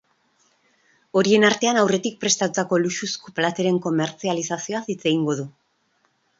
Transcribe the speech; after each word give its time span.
Horien 1.21 1.45
artean, 1.49 1.79
aurretik 1.81 2.17
prestatutako 2.25 2.81
luxuzko 2.85 3.35
plateren 3.41 3.79
komertzializazioaz 3.87 4.85
hitz 4.95 5.01
egingo 5.15 5.41
du. 5.43 5.51